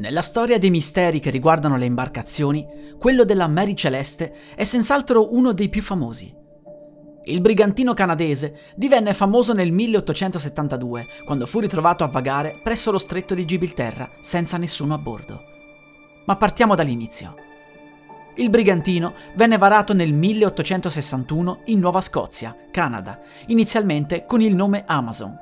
[0.00, 2.66] Nella storia dei misteri che riguardano le imbarcazioni,
[2.98, 6.34] quello della Mary Celeste è senz'altro uno dei più famosi.
[7.24, 13.34] Il brigantino canadese divenne famoso nel 1872, quando fu ritrovato a vagare presso lo stretto
[13.34, 15.42] di Gibilterra senza nessuno a bordo.
[16.24, 17.34] Ma partiamo dall'inizio.
[18.36, 25.38] Il brigantino venne varato nel 1861 in Nuova Scozia, Canada, inizialmente con il nome Amazon.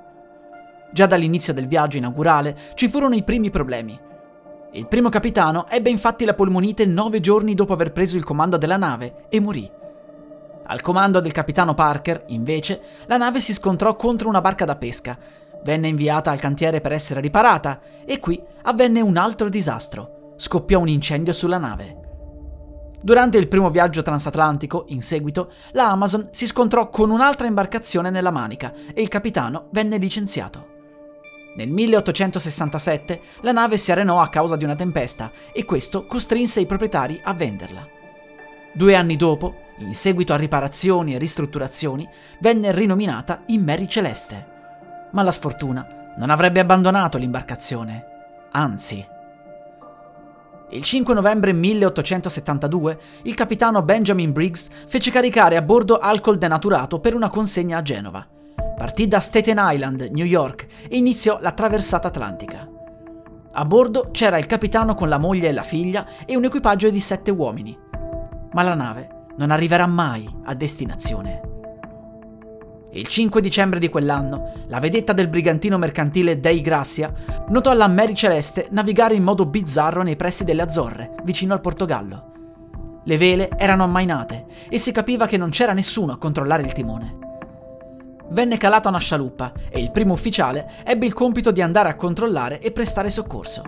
[0.93, 4.07] Già dall'inizio del viaggio inaugurale ci furono i primi problemi.
[4.73, 8.77] Il primo capitano ebbe infatti la polmonite nove giorni dopo aver preso il comando della
[8.77, 9.71] nave e morì.
[10.67, 15.19] Al comando del capitano Parker, invece, la nave si scontrò contro una barca da pesca,
[15.65, 20.35] venne inviata al cantiere per essere riparata e qui avvenne un altro disastro.
[20.37, 22.01] Scoppiò un incendio sulla nave.
[23.01, 28.31] Durante il primo viaggio transatlantico, in seguito, la Amazon si scontrò con un'altra imbarcazione nella
[28.31, 30.77] Manica e il capitano venne licenziato.
[31.59, 36.67] Nel 1867 la nave si arenò a causa di una tempesta e questo costrinse i
[36.67, 37.85] proprietari a venderla.
[38.73, 44.47] Due anni dopo, in seguito a riparazioni e ristrutturazioni, venne rinominata in Mary Celeste.
[45.11, 48.05] Ma la sfortuna non avrebbe abbandonato l'imbarcazione,
[48.53, 49.05] anzi.
[50.71, 57.17] Il 5 novembre 1872 il capitano Benjamin Briggs fece caricare a bordo alcol denaturato per
[57.17, 58.38] una consegna a Genova.
[58.79, 62.65] Partì da Staten Island, New York, e iniziò la traversata atlantica.
[63.51, 67.01] A bordo c'era il capitano con la moglie e la figlia e un equipaggio di
[67.01, 67.77] sette uomini.
[68.53, 71.41] Ma la nave non arriverà mai a destinazione.
[72.93, 77.13] Il 5 dicembre di quell'anno, la vedetta del brigantino mercantile Dei Gracia
[77.49, 83.01] notò la Mary Celeste navigare in modo bizzarro nei pressi delle Azzorre, vicino al Portogallo.
[83.03, 87.18] Le vele erano ammainate e si capiva che non c'era nessuno a controllare il timone
[88.31, 92.61] venne calata una scialuppa e il primo ufficiale ebbe il compito di andare a controllare
[92.61, 93.63] e prestare soccorso.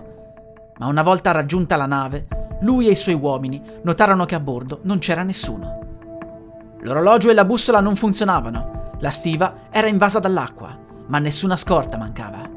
[0.77, 2.27] Ma una volta raggiunta la nave,
[2.61, 5.79] lui e i suoi uomini notarono che a bordo non c'era nessuno.
[6.81, 10.77] L'orologio e la bussola non funzionavano, la stiva era invasa dall'acqua,
[11.07, 12.49] ma nessuna scorta mancava.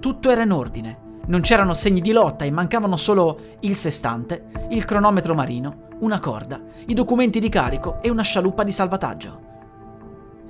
[0.00, 4.84] Tutto era in ordine, non c'erano segni di lotta e mancavano solo il sestante, il
[4.84, 9.54] cronometro marino, una corda, i documenti di carico e una scialuppa di salvataggio.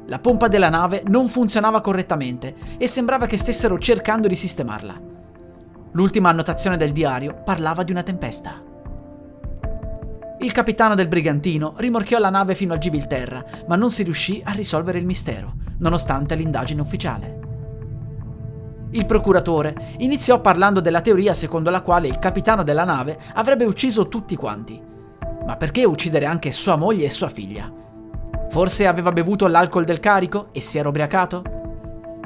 [0.08, 5.00] La pompa della nave non funzionava correttamente e sembrava che stessero cercando di sistemarla.
[5.92, 8.62] L'ultima annotazione del diario parlava di una tempesta.
[10.38, 14.52] Il capitano del brigantino rimorchiò la nave fino a Gibilterra, ma non si riuscì a
[14.52, 17.40] risolvere il mistero, nonostante l'indagine ufficiale.
[18.90, 24.06] Il procuratore iniziò parlando della teoria secondo la quale il capitano della nave avrebbe ucciso
[24.06, 24.80] tutti quanti.
[25.44, 27.84] Ma perché uccidere anche sua moglie e sua figlia?
[28.56, 31.42] Forse aveva bevuto l'alcol del carico e si era ubriacato?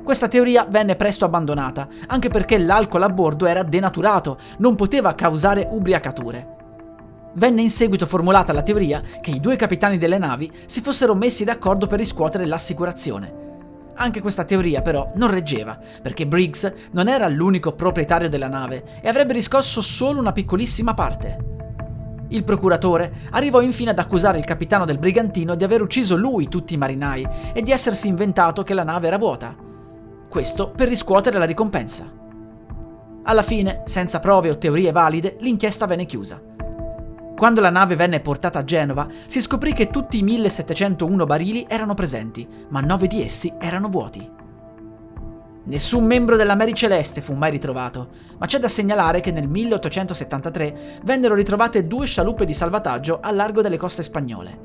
[0.04, 5.66] Questa teoria venne presto abbandonata, anche perché l'alcol a bordo era denaturato, non poteva causare
[5.68, 6.46] ubriacature.
[7.32, 11.42] Venne in seguito formulata la teoria che i due capitani delle navi si fossero messi
[11.42, 13.34] d'accordo per riscuotere l'assicurazione.
[13.96, 19.08] Anche questa teoria però non reggeva, perché Briggs non era l'unico proprietario della nave e
[19.08, 21.59] avrebbe riscosso solo una piccolissima parte.
[22.30, 26.74] Il procuratore arrivò infine ad accusare il capitano del brigantino di aver ucciso lui tutti
[26.74, 29.54] i marinai e di essersi inventato che la nave era vuota.
[30.28, 32.10] Questo per riscuotere la ricompensa.
[33.24, 36.40] Alla fine, senza prove o teorie valide, l'inchiesta venne chiusa.
[37.36, 41.94] Quando la nave venne portata a Genova, si scoprì che tutti i 1701 barili erano
[41.94, 44.39] presenti, ma nove di essi erano vuoti.
[45.70, 48.08] Nessun membro della Mary Celeste fu mai ritrovato,
[48.38, 53.62] ma c'è da segnalare che nel 1873 vennero ritrovate due scialuppe di salvataggio a largo
[53.62, 54.58] delle coste spagnole.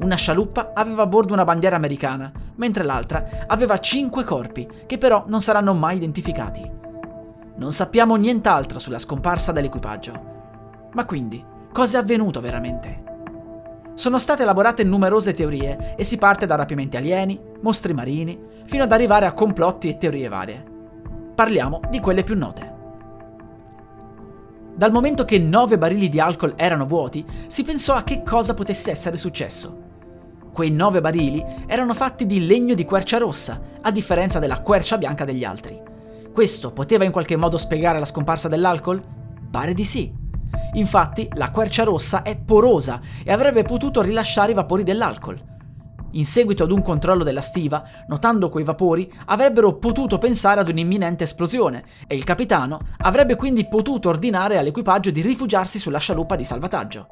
[0.00, 5.26] Una scialuppa aveva a bordo una bandiera americana, mentre l'altra aveva cinque corpi, che però
[5.28, 6.68] non saranno mai identificati.
[7.54, 10.90] Non sappiamo nient'altro sulla scomparsa dell'equipaggio.
[10.94, 11.40] Ma quindi,
[11.72, 13.11] cosa è avvenuto veramente?
[13.94, 18.92] Sono state elaborate numerose teorie e si parte da rapimenti alieni, mostri marini, fino ad
[18.92, 20.64] arrivare a complotti e teorie varie.
[21.34, 22.70] Parliamo di quelle più note.
[24.74, 28.90] Dal momento che nove barili di alcol erano vuoti, si pensò a che cosa potesse
[28.90, 29.90] essere successo.
[30.52, 35.26] Quei nove barili erano fatti di legno di quercia rossa, a differenza della quercia bianca
[35.26, 35.80] degli altri.
[36.32, 39.02] Questo poteva in qualche modo spiegare la scomparsa dell'alcol?
[39.50, 40.21] Pare di sì.
[40.74, 45.50] Infatti, la quercia rossa è porosa e avrebbe potuto rilasciare i vapori dell'alcol.
[46.14, 51.24] In seguito ad un controllo della stiva, notando quei vapori, avrebbero potuto pensare ad un'imminente
[51.24, 57.06] esplosione e il capitano avrebbe quindi potuto ordinare all'equipaggio di rifugiarsi sulla scialuppa di salvataggio.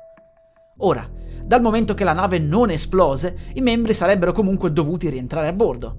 [0.78, 1.08] Ora,
[1.42, 5.96] dal momento che la nave non esplose, i membri sarebbero comunque dovuti rientrare a bordo.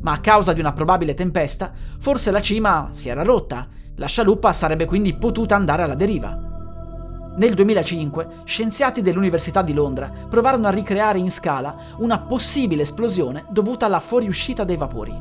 [0.00, 4.52] Ma a causa di una probabile tempesta, forse la cima si era rotta, la scialuppa
[4.52, 6.51] sarebbe quindi potuta andare alla deriva.
[7.34, 13.86] Nel 2005 scienziati dell'Università di Londra provarono a ricreare in scala una possibile esplosione dovuta
[13.86, 15.18] alla fuoriuscita dei vapori.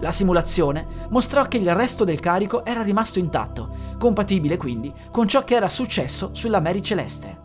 [0.00, 5.44] La simulazione mostrò che il resto del carico era rimasto intatto, compatibile quindi con ciò
[5.44, 7.38] che era successo sulla Mary Celeste.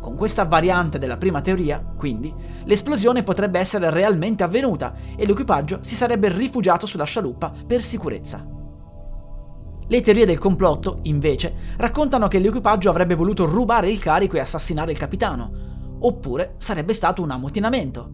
[0.00, 2.32] Con questa variante della prima teoria, quindi,
[2.64, 8.58] l'esplosione potrebbe essere realmente avvenuta e l'equipaggio si sarebbe rifugiato sulla scialuppa per sicurezza.
[9.90, 14.92] Le teorie del complotto, invece, raccontano che l'equipaggio avrebbe voluto rubare il carico e assassinare
[14.92, 18.10] il capitano, oppure sarebbe stato un ammutinamento.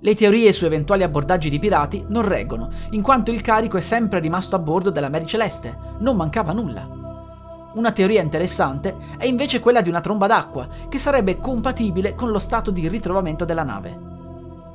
[0.00, 4.18] Le teorie su eventuali abbordaggi di pirati non reggono, in quanto il carico è sempre
[4.18, 7.70] rimasto a bordo della Mary Celeste, non mancava nulla.
[7.74, 12.40] Una teoria interessante è invece quella di una tromba d'acqua, che sarebbe compatibile con lo
[12.40, 13.96] stato di ritrovamento della nave.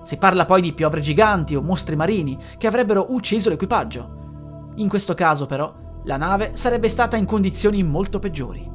[0.04, 4.72] Si parla poi di piovre giganti o mostri marini che avrebbero ucciso l'equipaggio.
[4.76, 8.66] In questo caso, però, la nave sarebbe stata in condizioni molto peggiori.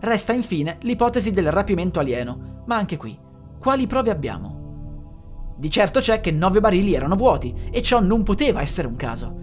[0.00, 3.18] Resta infine l'ipotesi del rapimento alieno, ma anche qui,
[3.58, 5.54] quali prove abbiamo?
[5.56, 9.40] Di certo c'è che nove barili erano vuoti e ciò non poteva essere un caso.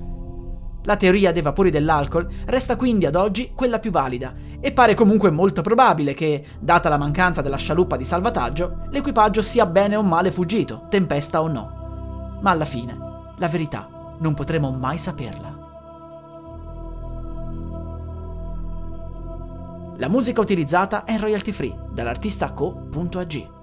[0.83, 5.31] La teoria dei vapori dell'alcol resta quindi ad oggi quella più valida e pare comunque
[5.31, 10.31] molto probabile che, data la mancanza della scialuppa di salvataggio, l'equipaggio sia bene o male
[10.31, 12.39] fuggito, tempesta o no.
[12.41, 12.97] Ma alla fine,
[13.35, 15.58] la verità non potremo mai saperla.
[20.00, 23.58] La musica utilizzata è royalty free dall'artista co.ag.